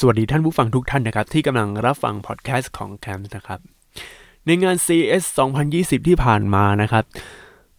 [0.00, 3.60] สวัสดีท่านผู้ฟังทุกท่านนะครับ ที่กำลังรับฟังพอดแคสต์ของแคมป์นะครับ
[4.46, 5.24] ในงาน CES
[5.66, 7.04] 2020 ที่ผ่านมานะครับ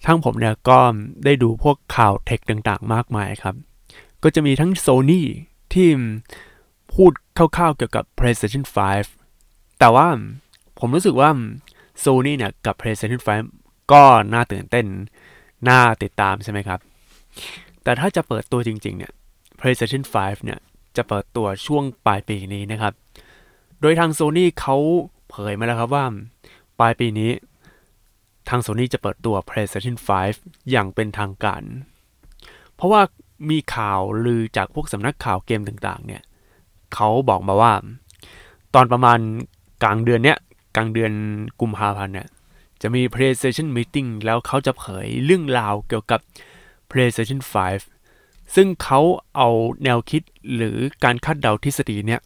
[0.06, 0.80] ทั้งผมเนี่ยก็
[1.26, 3.56] ได้ดูพวกข่าวเทคต่างๆ มากมายครับ
[4.24, 5.22] ก็จะมีทั้ง Sony
[5.74, 5.90] ที่
[6.94, 8.64] พูดคร่าวๆเกี่ยวกับ PlayStation
[9.24, 10.08] 5 แต่ว่า
[10.80, 11.30] ผมรู้สึกว่า
[12.04, 13.22] Sony เนี่ยกับ PlayStation
[13.56, 14.04] 5 ก็
[14.34, 14.86] น่าตื่นเต้น
[15.68, 16.80] น่าติดตามใช่ไหมครับ
[17.84, 19.12] แต่ถ้าจะเปิดตัวจริงๆเนี่ย
[19.60, 20.60] PlayStation 5 เนี่ย
[20.98, 22.94] จะเปิดตัวช่วงปลายปีนี้นะครับ
[23.82, 24.76] โดยทาง Sony เขา
[25.30, 26.06] เผยมาแล้วครับว่า
[26.80, 27.32] ปลายปีนี้
[28.50, 29.96] ทาง Sony จะเปิดตัว PlayStation
[30.34, 31.64] 5 อย่างเป็นทางการ
[32.76, 33.02] เพราะว่า
[33.50, 36.22] มีข่าวลือจากพวกสำนักข่าวเกมต่างๆ เนี่ย
[36.94, 37.74] เขาบอกมาว่า
[38.74, 39.20] ตอนประมาณ
[39.84, 40.38] กลางเดือนเนี้ย
[40.76, 41.12] กลางเดือน
[41.62, 42.28] กุมภาพันธ์เนี่ย
[42.82, 46.20] จะมี PlayStation Meeting แล้วเขาจะเผยเรื่องราวเกี่ยวกับ
[46.92, 47.40] PlayStation
[47.72, 47.97] 5
[48.56, 49.00] ซึ่งเขา
[49.36, 49.50] เอา
[49.84, 50.22] แนวคิด
[50.56, 52.22] หรือการคาดเดาทฤษฎีเนี่ย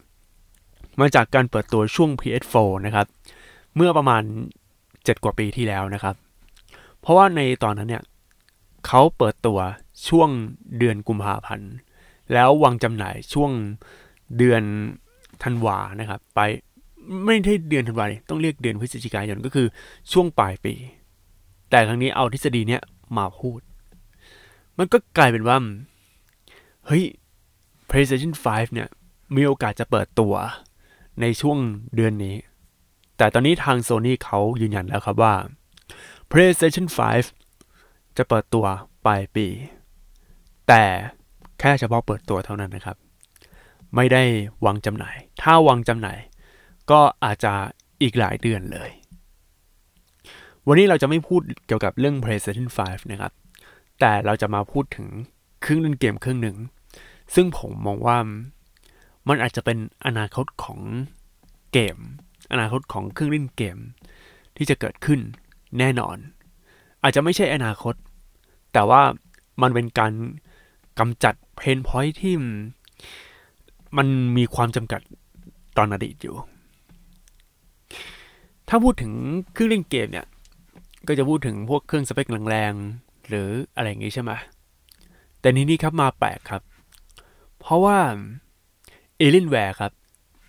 [1.00, 3.06] มาจากการเปิดตัวช่วง PS4 นะครับ
[3.76, 4.22] เมื่อประมาณ
[4.74, 6.14] 7 กว่าปีที่แล้วนะครับ
[7.00, 8.02] เพราะว่าในตอนนั้นเนี่ย
[8.86, 9.58] เขาเปิดตัว
[10.08, 10.28] ช่วง
[10.78, 11.72] เดือนกุมภาพันธ์
[12.32, 13.50] แล้ววางจำหน่ายช่วง
[14.38, 14.62] เดือน
[15.42, 16.40] ธันวานะครับ ไป
[17.24, 19.66] ไม่ใช่เดือนธันวาต้องเรียกเดือนพฤศจิกายนก็คือ
[20.12, 20.74] ช่วงปลายปี
[21.70, 22.82] แต่ครั้งนี้เอาทฤษฎีเนี้ย
[23.16, 23.60] มาพูด
[24.78, 25.56] มันก็กลายเป็นว่า
[26.86, 27.04] เฮ้ย
[27.88, 28.88] PlayStation 5 เนี่ย
[29.36, 30.34] มีโอกาสจะเปิดตัว
[31.20, 31.58] ในช่วง
[31.94, 32.36] เดือนนี้
[33.16, 35.34] แต่ตอนนี้ทาง Sony เขายืนยันแล้วครับว่า
[36.30, 36.86] PlayStation
[37.52, 38.66] 5 จะเปิดตัว
[39.04, 39.46] ปลายปี
[40.68, 40.84] แต่
[41.60, 42.96] แค่เฉพาะเปิดตัวเท่านั้นนะครับ
[43.96, 44.22] ไม่ได้
[44.66, 46.18] วางจำหน่าย ถ้าวางจำหน่าย
[46.90, 47.52] ก็อาจจะ
[48.02, 48.90] อีกหลายเดือนเลย
[50.66, 53.32] วันนี้เราจะไม่พูดเกี่ยวกับเรื่อง PlayStation 5 นะครับ
[54.00, 55.08] แต่เราจะมาพูดถึง
[55.64, 56.56] ครื่องเล่นเกมเครื่องหนึ่ง
[57.34, 58.18] ซึ่งผมมองว่า
[59.28, 60.80] มันอาจจะเป็นอนาคตของ
[61.72, 61.96] เกม
[62.52, 63.78] อนาคตของเครื่องเล่นเกม
[64.56, 65.20] ที่จะเกิดขึ้น
[65.78, 66.16] แน่นอน
[67.02, 67.94] อาจจะไม่ใช่อนาคต
[68.72, 69.02] แต่ว่า
[69.62, 70.12] มันเป็นการ
[70.98, 72.34] กำจัดเพนพอยที่
[73.96, 75.00] มันมีความจำกัด
[75.76, 76.36] ตอนอดีตอยู่
[78.68, 79.12] ถ้าพูดถึง
[79.52, 80.26] เครื่องเล่นเกมเนี่ย
[81.06, 84.30] ก็จะพูดถึงพวกเครื่องสเปคแรงๆหรืออะไรอย่างงี้ใช่ไหม
[85.42, 86.62] แต่นี้นี่ครับมาแปลกครับ
[87.58, 87.98] เพราะว่า
[89.20, 89.92] Alienware ครับ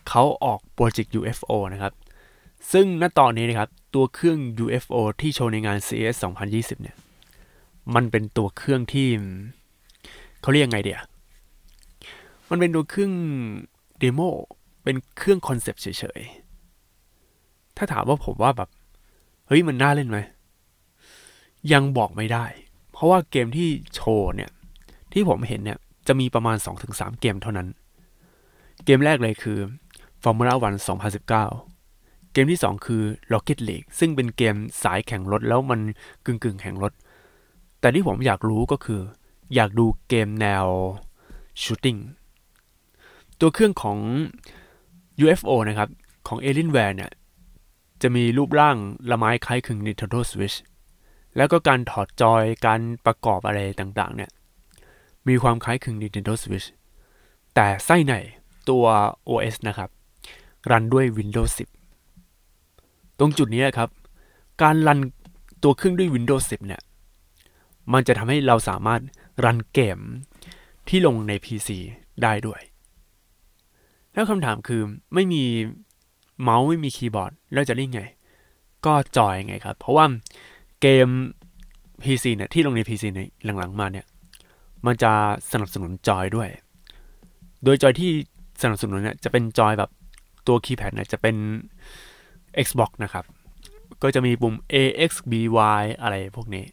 [0.09, 1.93] เขาออกโปรเจกต์ UFO นะครับ
[2.71, 6.15] ซึ่งณตอนนี้นะครับ ตัวเครื่อง UFO ที่โชว์ในงาน CES
[6.49, 6.97] 2020 เนี่ย
[7.95, 9.07] มันเป็นตัวเครื่องที่
[10.41, 11.01] เขาเรียกไงเดีย
[12.49, 13.13] มันเป็นตัวเครื่อง
[13.99, 14.19] demo
[14.83, 15.87] เป็นเครื่อง concept เฉ
[16.19, 18.69] ยๆ ถ้าถามว่าผมว่าแบบ
[19.47, 20.17] เฮ้ยมันน่าเล่นไหม
[21.73, 22.45] ยังบอกไม่ได้
[22.91, 24.51] เพราะว่าเกมที่โชว์เนี่ย
[25.13, 26.57] ที่ผมเห็นเนี่ยจะมีประมาณ
[26.89, 27.67] 2-3 เกมเท่านั้น
[28.85, 29.59] เกมแรกเลยคือ
[30.23, 30.87] Formula 1
[31.19, 31.27] 2019
[32.33, 33.03] เกมที่ 2 คือ
[33.33, 35.79] Rocket League ซึ่งเป็นเกมสายแข่งรถแล้วมัน
[36.25, 36.93] กึ่งกึ่งแข่งรถ
[37.79, 39.01] แต่ที่ผมอยากรู้ก็คือ
[39.55, 40.65] อยากดูเกมแนว
[41.63, 41.99] Shooting
[43.39, 43.97] ตัวเครื่องของ
[45.23, 45.89] UFO นะครับ
[46.27, 47.11] ของ Alienware เนี่ย
[48.01, 48.77] จะมีรูปร่าง
[49.11, 50.57] ละไม้คล้ายคลึง Nintendo Switch
[51.37, 54.31] แล้วก็การถอดจอยการประกอบอะไรต่างๆ เนี่ย
[55.27, 56.67] มีความคล้ายคลึง Nintendo Switch
[57.55, 58.13] แต่ไส้ใน
[58.69, 58.85] ตัว
[59.29, 59.89] OS นะครับ
[60.71, 61.51] รันด้วย Windows
[62.35, 63.89] 10 ตรงจุดนี้ครับ
[64.61, 64.99] การรัน
[65.63, 66.81] ตัวเครื่องด้วย Windows 10 เนี่ย
[67.93, 69.01] มันจะทำให้เราสามารถ
[69.43, 69.99] รันเกม
[70.87, 71.69] ที่ลงใน PC
[72.23, 72.61] ได้ด้วย
[74.13, 74.81] แล้วคำถามคือ
[75.13, 75.43] ไม่มี
[76.41, 78.03] เมาส์ไม่มีคีย์บอร์ด แล้วจะเล่นไง
[78.85, 80.05] ก็จอยไงครับ เพราะว่า
[80.81, 81.07] เกม
[82.03, 83.21] PC เนี่ยที่ลงใน PC ใน
[83.57, 84.05] หลังๆมาเนี่ย
[84.85, 85.11] มันจะ
[85.51, 86.49] สนับสนุนจอยด้วย
[87.63, 88.11] โดยจอยที่
[88.61, 89.89] สนับสนุนเนี่ยจะเป็นจอยแบบ
[90.47, 91.35] ตัวคีย์แพดเนี่ยจะเป็น
[92.65, 93.25] Xbox นะครับ
[94.03, 94.75] ก็จะมีปุ่ม A
[95.09, 95.33] X B
[95.79, 96.65] Y อะไรพวกนี้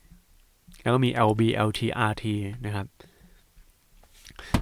[0.82, 2.24] แล้วก็มี L B L T R T
[2.66, 2.86] นะครับ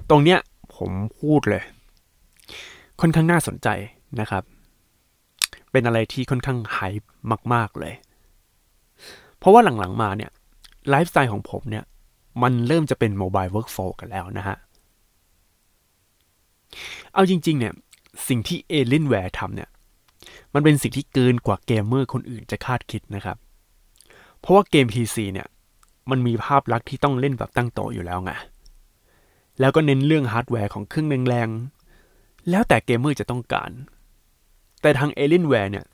[0.09, 0.39] ตรงเนี้ย
[0.75, 1.63] ผมพูดเลย
[3.01, 3.67] ค่อนข้างน่าสนใจ
[4.21, 4.43] นะครับ
[5.71, 6.79] เป็นอะไรที่ค่อนข้างไฮ
[7.53, 7.93] มาก ๆ เลย
[9.37, 10.31] เพราะว่าหลัง ๆ มาเนี่ย
[10.89, 11.83] ไลฟ์สไตล์ของผมเนี่ย
[12.41, 14.57] มันเริ่มจะเป็น mobile workflow กันแล้วนะฮะ
[17.13, 17.73] เอาจริง ๆ เนี่ย
[18.27, 19.69] สิ่งที่ Alienware ทำเนี่ย
[20.53, 23.37] มันเป็นสิ่งที่เกินกว่าเกมเมอร์คนอื่นจะคาดคิดนะครับ
[24.39, 25.47] เพราะว่าเกม PC เนี่ย
[26.09, 28.31] มันมีภาพลักษณ์ที่ต้องเล่นแบบตั้งโต๊ะอยู่แล้วไง
[29.59, 33.71] แล้วก็เน้นเรื่องฮาร์ดแวร์ของเครื่องแรงๆ แล้วแต่เกมเมอร์จะต้องการ
[34.81, 35.85] แต่ทาง Alienware เนี่ย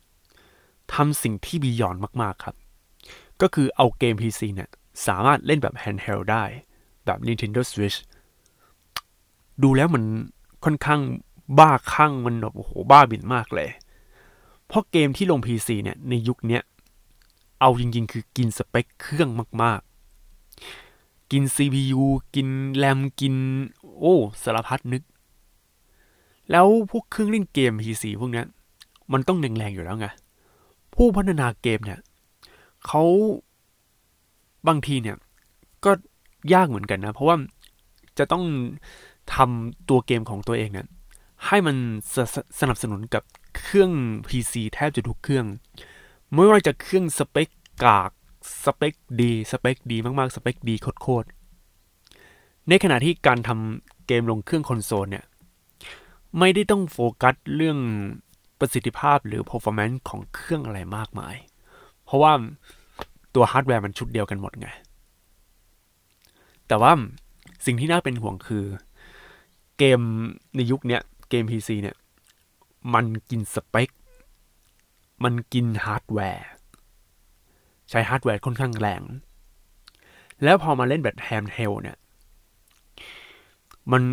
[0.94, 2.56] ทำสิ่งที่บียอนมากๆครับ
[3.41, 4.69] ก็คือเอาเกม PC เนี่ย
[5.07, 6.44] สามารถเล่นแบบ handheld ได้
[7.06, 7.97] แบบ Nintendo Switch
[9.63, 10.03] ดูแล้วมัน
[10.63, 11.01] ค่อนข้าง
[11.59, 13.69] บ้าคลั่งมันแบบโอ้โหบ้าบินมากเลย
[14.68, 16.59] เพราะเกมที่ลง PC เนี่ยในยุคนี้
[17.59, 19.30] เอาจริงๆ คือกินสเปคเครื่อง
[19.63, 22.03] มากๆ กิน CPU
[22.36, 23.36] กินแรมกิน
[24.00, 25.03] โอ้สารพัดนึก
[26.51, 28.44] แล้วพวกเครื่องเล่นเกม PC พวกนี้
[29.12, 30.07] มันต้องแรงๆอยู่แล้วไง
[30.94, 32.00] ผู้พัฒนาเกมเนี่ย
[32.86, 33.03] เขา
[34.67, 35.17] บางทีเนี่ย
[35.85, 35.91] ก็
[36.53, 37.38] ยากเหมือนกันนะ เพราะว่า
[38.17, 38.44] จะต้อง
[39.35, 40.88] ทำตัวเกมของตัวเองเนี่ย
[41.45, 41.75] ให้มัน
[42.13, 42.17] ส
[42.59, 43.23] สนับสนุนกับ
[43.57, 43.91] เครื่อง
[44.27, 45.45] PC แทบจะทุกเครื่อง
[46.33, 47.50] ไม่ว่าจะเครื่องสเปค
[47.83, 48.12] กาก
[48.63, 51.27] สเปคดี สเปคดีมากๆ สเปคดีโคตร
[52.69, 55.25] ในขณะที่การทำเกมลงเครื่องคอนโซลเนี่ย
[56.39, 57.77] ไม่ได้ต้องโฟกัสเรื่อง
[58.59, 61.35] ประสิทธิภาพหรือ performance ของเครื่องอะไรมากมาย
[62.03, 62.33] เพราะว่า
[63.36, 64.68] ตัวฮาร์ดแวร์มันชุดเดียวกันหมดไง
[66.68, 66.92] แต่ว่า
[67.66, 68.66] สิ่งที่น่าเป็นห่วงคือ
[69.78, 70.00] เกม
[70.56, 71.96] ในยุคเนี้ยเกม PC เนี่ย
[72.94, 73.90] มันกินสเปค
[75.24, 76.48] มันกินฮาร์ดแวร์
[77.90, 79.04] ใช้ฮาร์ดแวร์ค่อนข้างแรง
[80.44, 81.98] แล้วพอมาเล่นแบบแฮมเฮลเนี่ย
[83.92, 84.04] มัน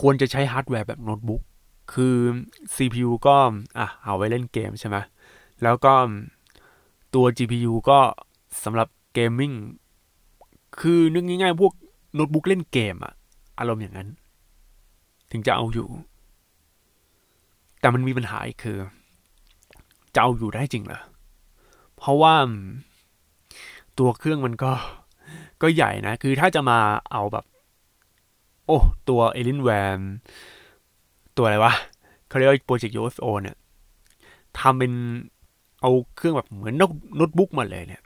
[0.00, 1.42] ควรจะใช้ฮาร์ดแวร์แบบโน้ตบุ๊ก
[1.92, 2.16] คือ
[2.74, 3.36] CPU ก็
[3.78, 4.96] อะ เอาไว้เล่นเกมใช่ไหม
[5.62, 5.94] แล้วก็
[7.14, 8.00] ตัว GPU ก็
[8.62, 9.52] สำหรับ gaming
[10.80, 11.72] คือนึกง่ายๆพวก
[12.14, 13.14] โน้ตบุ๊กเล่นเกมอะ
[13.58, 14.08] อารมณ์อย่างนั้น
[15.30, 15.88] ถึงจะเอาอยู่
[17.80, 18.78] แต่มันมีปัญหาอีกคือ
[20.14, 21.00] จะเอาอยู่ได้จริงเหรอ
[21.96, 22.34] เพราะว่า
[23.98, 24.72] ตัวเครื่องมันก็
[25.62, 26.78] ก็ใหญ่นะ คือถ้าจะมา
[27.12, 27.44] เอาแบบ
[28.66, 28.78] โอ้
[29.08, 30.00] ตัวเอลินแวม
[31.36, 31.72] ตัวอะไรวะ
[32.28, 33.56] เขาเรียกว่าโปรเจกต์ UFO เนี่ย
[34.58, 34.92] ทำเป็น
[35.80, 38.02] เอาเครื่องแบบเหมือนโน้ตบุ๊กมาเลยเนี่ย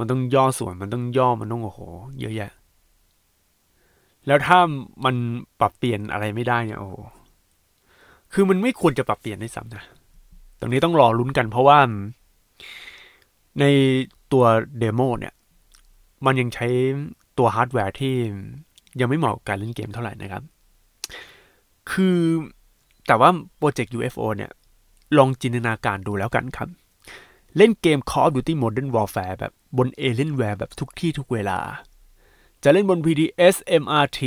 [0.00, 1.80] มันต้องย่อส่วนมันต้องย่อมันต้องโอ้โห
[2.20, 2.52] เยอะแยะ
[4.26, 4.58] แล้วถ้า
[5.04, 5.14] มัน
[5.60, 6.94] ปรับเปลี่ยนอะไรไม่ได้เนี่ยโอ้โห
[8.32, 9.84] คือมันไม่ควรจะปรับเปลี่ยนได้ซ้ำนะ
[10.58, 11.78] ตรงนี้ต้องรอลุ้นกันเพราะว่า
[13.60, 13.64] ใน
[14.32, 14.44] ตัว
[14.78, 15.34] demo เนี่ย
[16.26, 16.68] มันยังใช้
[17.38, 18.14] ตัวฮาร์ดแวร์ที่
[19.00, 20.42] ยังไม่เหมาะกับการเล่นเกมเท่าไหร่นะครับ
[21.90, 22.18] คือ
[23.06, 24.50] แต่ว่าโปรเจกต์ UFO เนี่ย
[25.18, 26.68] ลองจินตนาการดูแล้วกันครับ
[27.56, 31.58] เล่นเกม Call of Duty Modern Warfare แบบ บน Alienware แบบทุกที่ทุกเวลา
[32.64, 34.20] จะเล่นบน PTS MRT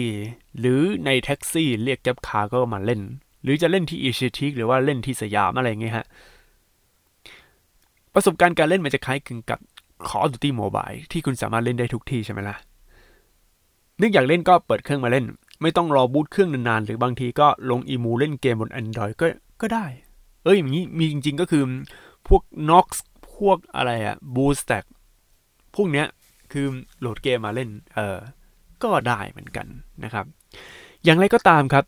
[0.59, 3.01] หรือในแท็กซี่เรียกแก๊บคาก็มาเล่น
[3.43, 6.05] หรือจะเล่นที่อีเชทิกหรือว่าเล่นที่สยามอะไรเงี้ยฮะ
[8.13, 9.59] ประสบการณ์การเล่นมันจะคล้ายคลึงกับ
[10.07, 12.55] Call of Duty Mobile ที่คุณสามารถเล่นได้ทุกที่ใช่ไหมล่ะ
[14.01, 15.25] นึกอยากเล่นก็เปิดเครื่องมาเล่น
[15.61, 19.27] ไม่ต้องรอบูตเครื่องนานๆ หรือบางทีก็ลงอีมูเล่นเกมบน Android ก็
[19.61, 19.85] ก็ได้
[20.43, 21.63] เอ้ยอย่างนี้มีจริงๆก็คือ
[22.27, 22.87] พวก Nox
[23.35, 24.85] พวกอะไรอะ Boostack
[25.75, 26.07] พวกเนี้ย
[26.51, 26.65] คือ
[26.99, 28.17] โหลดเกมมาเล่นเออ
[28.83, 29.67] ก็ได้เหมือนกัน
[30.03, 30.25] นะครับ
[31.03, 31.85] อย่างไรก็ตามครับ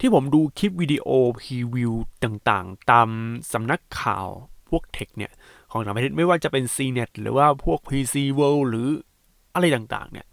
[0.00, 1.08] ที่ผมดูคลิปวิดีโอ
[1.40, 1.92] พรีวิว
[2.24, 3.08] ต่างๆ ตาม
[3.52, 4.26] สำนักข่าว
[4.68, 5.32] พวกเทคเนี่ย
[5.70, 8.88] ของต่างประเทศไม่ว่าจะเป็น CNET หรือว่าพวก PC World หรือ
[9.54, 10.26] อะไรต่างๆ เนี่ย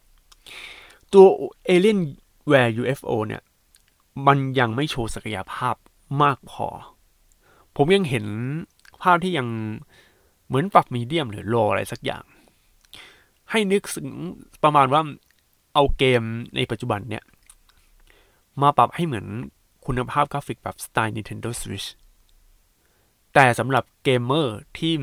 [1.14, 1.26] ตัว
[1.70, 3.42] Alienware UFO เนี่ย
[4.28, 5.76] มันยังไม่โชว์ศักยภาพ
[6.24, 6.68] มากพอ
[7.76, 8.26] ผมยังเห็น
[9.02, 9.48] ภาพที่ยัง
[10.48, 12.24] เหมือนปรับ medium หรือ low อะไรสักอย่าง
[13.52, 14.10] ให้นึกถึง
[14.64, 15.02] ประมาณว่า
[15.74, 16.22] เอาเกม
[16.56, 17.24] ในปัจจุบันเนี่ย
[18.62, 19.26] มาปรับให้เหมือน
[19.86, 21.88] คุณภาพกราฟิกแบบสไตล์ Nintendo Switch
[23.34, 24.94] แต่สำหรับเกมเมอร์ที่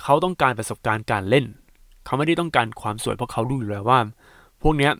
[0.00, 1.46] เขาต้องการประสบการณ์การเล่น
[2.04, 3.98] เขาไม่ได้ต้องการความสวยเพราะเขารู้อยู่แล้วว่า
[4.62, 4.92] พวกเนี้ย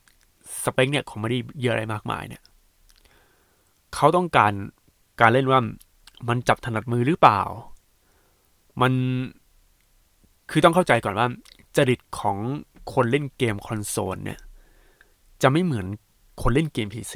[0.65, 2.43] สเปคเนี่ยของไม่ได้เยอะอะไรมากมายเนี่ย
[3.95, 4.53] เขาต้องการ
[5.21, 5.61] การเล่นว่า
[6.29, 7.41] มันจับถนัดมือหรือเปล่า
[8.83, 8.93] มัน
[10.51, 11.27] คือต้องเข้าใจก่อนว่า
[11.77, 12.39] จริตของ
[12.93, 14.41] คนเล่นเกมคอนโซลเนี่ย
[15.43, 15.87] จะไม่เหมือน
[16.43, 17.15] คนเล่นเกม PC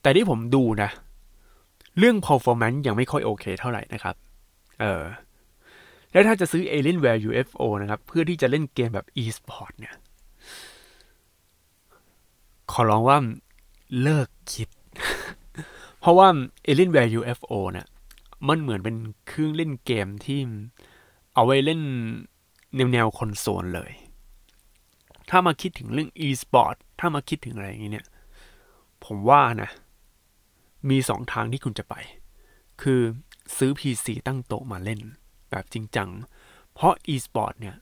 [0.00, 0.90] แต่ที่ผมดูนะ
[1.98, 4.14] เรื่อง performance ยังไม่ค่อยโอเคเท่าไหร่นะครับ
[4.80, 5.02] เออ
[6.12, 9.94] แล้วถ้าจะซื้อ Alienware UFO นะครับ เพื่อที่จะเล่นเกมแบบ e-sport เนี่ย
[12.72, 13.18] ขอร้องว่า
[14.02, 14.68] เลิกคิด
[16.00, 16.28] เพราะว่า
[16.68, 17.86] Alienware UFO เนี่ย
[18.48, 18.96] มันเหมือนเป็น
[19.26, 20.40] เครื่องเล่นเกมที่
[21.34, 21.80] เอาไว้เล่น
[22.76, 23.92] แนวแนวคอนโซลเลย
[25.30, 28.06] ถ้ามาคิดถึงเรื่อง e-sport ถ้ามาคิดถึงอะไรอย่างนี้เนี่ย
[29.04, 29.70] ผมว่านะ
[30.88, 31.94] มีสองทางที่คุณจะไป
[32.82, 33.00] คือ
[33.56, 35.00] ซื้อ PC ตั้งโต๊ะมาเล่น
[35.50, 36.08] แบบจริงจัง
[36.72, 37.76] เพราะ e-sport เนี่ย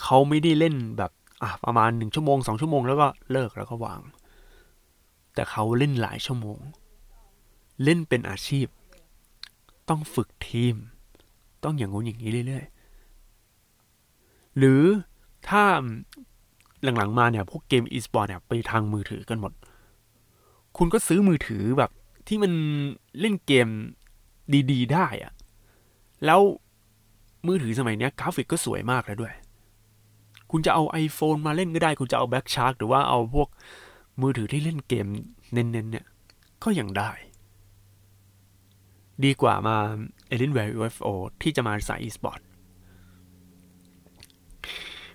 [0.00, 1.12] เขาไม่ได้เล่นแบบ
[1.42, 4.00] อะประมาณหนึ่งชั่วโมงสองชั่วโมงแล้วก็เลิกแล้วก็วาง
[5.34, 6.58] แต่เขาเล่นหลายชั่วโมง
[7.84, 8.66] เล่นเป็นอาชีพ
[9.88, 10.74] ต้องฝึกทีม
[11.64, 12.77] ต้องอย่างงู้นอย่างนี้เรื่อยๆ
[14.58, 14.82] หรือ
[15.48, 15.64] ถ้า
[16.82, 19.52] หลังๆมาเนี่ย พวกเกมอีสปอร์ตเนี่ย ไปทางมือถือกันหมด
[20.76, 21.90] คุณก็ซื้อมือถือแบบ
[22.28, 22.52] ที่มัน
[23.20, 23.68] เล่นเกม
[24.70, 25.32] ดีๆ ได้อะ
[26.24, 26.40] แล้ว
[27.46, 29.34] มือถือสมัยนี้กราฟิกก็สวยมากแล้วด้วย
[30.50, 33.48] คุณจะเอา iPhone มาเล่นก็ได้ คุณจะเอา Black Shark หรือว่าเอาพวก
[34.20, 35.06] มือถือที่เล่นเกม
[35.52, 36.06] เน้นๆเนี่ย
[36.64, 37.10] ก็ยังได้
[39.24, 39.76] ดีกว่ามา
[40.30, 41.08] Alienware UFO
[41.42, 42.40] ที่จะมาสาย eSport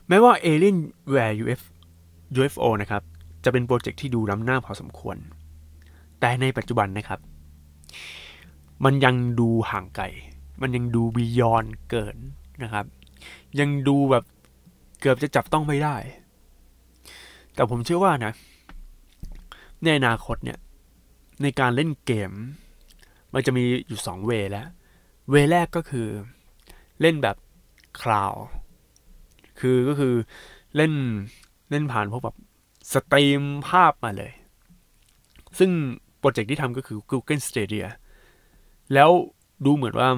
[0.09, 1.61] แม้ว่า Alienware UF
[2.39, 3.03] UFO นะครับ
[3.43, 5.17] จะเป็นโปรเจกต์ที่ดูล้ำหน้าพอสมควร
[6.19, 7.19] แต่ในปัจจุบันนะครับ
[8.85, 10.05] มันยังดูห่างไกล
[10.61, 12.17] มันยังดูบียอนเกิน
[12.63, 12.85] นะครับ
[13.59, 14.23] ยังดูแบบ
[14.99, 15.95] เกือบจะจับต้องไม่ได้
[17.53, 18.33] แต่ผมเชื่อว่านะ
[19.83, 20.59] ในอนาคตเนี่ย
[21.41, 22.31] ในการเล่นเกม
[23.33, 24.67] มันจะมีอยู่สองเวแล้ว
[25.29, 26.07] เวแรกก็คือ
[27.01, 27.37] เล่นแบบ
[28.01, 28.33] คลาว
[29.63, 30.13] คือก็คือ
[30.75, 30.93] เล่น
[31.71, 32.35] เล่นผ่านพวกแบบ
[32.93, 34.31] สตรีมภาพมาเลย
[35.59, 35.71] ซึ่ง
[36.19, 37.87] โปรเจกต์ที่ทำก็คือ Google Stadia
[38.93, 39.09] แล้ว
[39.65, 40.09] ดูเหมือนว่า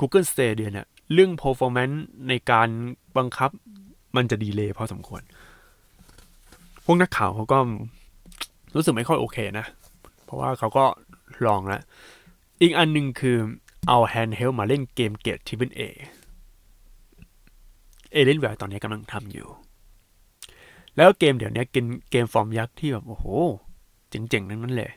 [0.00, 1.98] Google Stadia เนี่ย เรื่อง performance
[2.28, 2.68] ในการ
[3.16, 3.50] บังคับ
[4.16, 5.22] มันจะ delay พอสมควร
[6.84, 7.58] พวกนักข่าวเขาก็
[8.74, 9.66] รู้สึกไม่ค่อยโอเคนะ
[10.24, 10.84] เพราะว่าเขาก็
[11.46, 11.82] ลองแล้ว
[12.62, 13.36] อีกอันหนึ่งคือ
[13.88, 15.80] เอา handheld มาเล่นเกมเกรดที่เป็น A
[18.14, 19.48] เอเลนแวร์ตอนนี้กำลังทำอยู่
[20.96, 23.26] แล้วเกมเดี๋ยวนี้เกมเกมฟอร์มยักษ์ที่แบบโอ้โห
[24.08, 24.92] เจ๋งๆ ทั้งนั้นเลย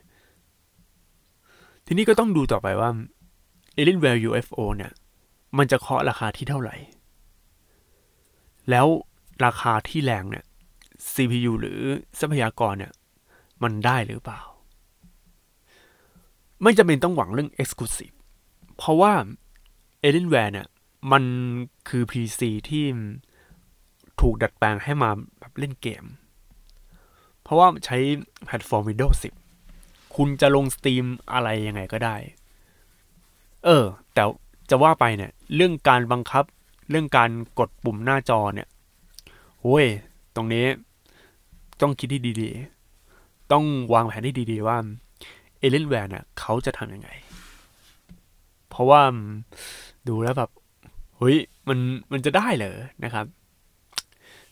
[1.86, 2.90] ทีนี้ก็ต้องดูต่อไปว่า
[3.78, 4.92] Alienware UFO เนี่ย
[5.58, 6.76] มันจะเคาะราคาที่เท่าไหร่
[8.70, 8.88] แล้ว
[9.46, 10.46] ราคาที่แรงเนี่ย
[11.14, 11.80] CPU หรือ
[12.20, 12.94] ทรัพยากรเนี่ย
[13.64, 14.42] มันได้หรือเปล่า
[16.64, 18.16] ไม่จำเป็นต้องหวังเรื่อง Exclusive
[18.78, 19.14] เพราะว่า
[20.04, 20.68] Alienware เนี่ย
[21.12, 21.24] มัน
[21.90, 22.86] คือ PC ที่
[24.22, 25.10] ถูกดัดแปลงให้มา
[25.40, 26.04] แบบเล่นเกม
[27.42, 27.98] เพราะว่าใช้
[28.46, 29.16] แพลตฟอร์ม Windows
[29.66, 32.16] 10 คุณจะลง Steam อะไรยังไงก็ได้
[33.66, 34.24] เออ แต่
[34.70, 36.44] จะว่าไปเนี่ย เรื่องการบังคับ
[36.90, 38.68] เรื่องการกดปุ่มหน้าจอเนี่ย
[39.62, 39.86] โอ้ย
[40.36, 40.66] ตรงนี้
[41.82, 44.78] ต้องคิดที่ดีๆ ต้องวางแผนที่ดีๆว่า
[45.60, 47.10] Alienware เนี่ยเขาจะทำยังไง
[48.70, 49.02] เพราะว่า
[50.08, 50.52] ดูแล้วแบบ
[51.18, 51.80] เฮ้ยมัน
[52.12, 53.26] มันจะได้เหรอนะครับ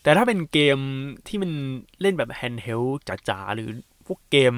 [0.02, 0.78] แต่ถ้าเป็นเกม
[1.26, 1.50] ที่มัน
[2.00, 2.82] เล่นแบบ handheld
[3.28, 3.70] จ๋าๆหรือ
[4.06, 4.54] พวกเกม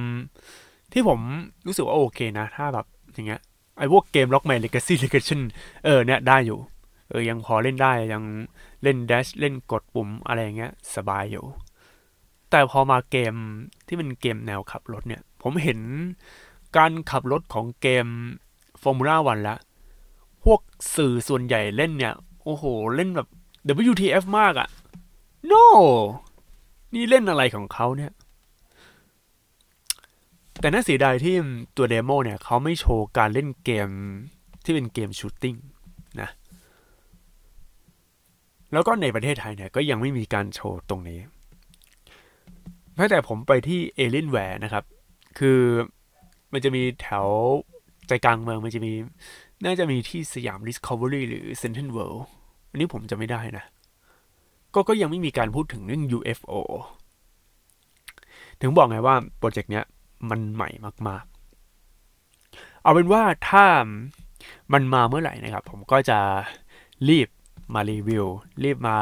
[0.93, 1.21] ที่ผม
[1.67, 3.41] รู้สึกว่าโอเคนะ ถ้าแบบอย่างเงี้ย
[3.79, 5.41] ไอ้พวกเกม Rockman Legacy Collection
[5.85, 6.59] เออเนี่ยได้อยู่
[7.11, 8.25] เออยังพอเล่นได้ยัง
[8.83, 11.45] เล่น dash เล่นกดปุ่มอะไรอย่างเงี้ยสบายอยู่
[12.51, 13.35] แต่พอมาเกม
[13.87, 15.81] ที่เป็นเกมแนวขับรถเนี่ย ผมเห็น
[16.77, 18.07] การขับรถของเกม
[18.83, 19.59] Formula One แล้ว
[20.51, 20.61] พวก
[20.97, 22.15] สื่อส่วนใหญ่เล่นเนี่ย
[22.45, 22.65] โอ้โห
[22.97, 23.29] เล่นแบบ
[23.91, 24.69] WTF มากอะ
[25.51, 25.65] no
[26.95, 28.13] นี่เล่นอะไรของเขาเนี่ย
[30.61, 31.35] แต่น่าเสียดายที่
[31.77, 33.89] ตัว demo เนี่ยเขาไม่โชว์การเล่นเกม
[34.65, 35.57] ที่เป็นเกม shooting
[36.21, 36.29] นะ
[38.73, 41.21] แล้วก็ในประเทศไทยเนี่ยก็ยังไม่มีการโชว์ตรงนี้
[42.97, 44.85] แม้แต่ผมไปที่ Alienware นะครับ
[45.39, 45.61] คือ
[46.53, 47.27] มันจะมีแถว
[48.09, 48.93] ใจกลางเมืองมันจะมี
[49.65, 52.21] น่าจะมีที่สยาม Discovery หรือ Central World
[52.71, 53.65] อันนี้ผมจำไม่ได้นะ
[54.75, 56.55] ก็ก็ยังไม่มีการพูดถึงเรื่อง UFO
[58.61, 59.85] ถึงบอกไงว่าโปรเจกต์เนี้ย
[60.31, 60.69] มันใหม่
[61.09, 61.25] มาก
[62.05, 63.67] ๆ เอาเป็นว่าถ้า
[64.73, 66.19] มันมาเมื่อไหร่นะครับ ผมก็จะ
[67.09, 67.29] รีบ
[67.75, 68.27] มารีวิว
[68.65, 68.99] รีบมา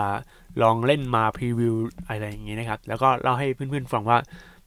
[0.63, 1.75] ลองเล่นมาพรีวิว
[2.07, 4.19] อะไรอย่างนี้นะครับ แล้วก็เล่าให้เพื่อน ๆ ฟังว่า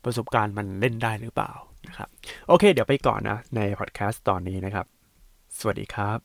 [0.04, 1.52] ประสบการณ์มันเล่นได้หรือเปล่า
[1.88, 2.08] นะครับ
[2.48, 4.86] โอเค เดี๋ยวไปก่อนนะ ในพอดแคสต์ตอนนี้นะครับ
[5.60, 6.20] สวัสดีครับ